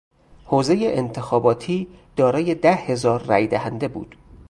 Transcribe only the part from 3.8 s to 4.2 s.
بود.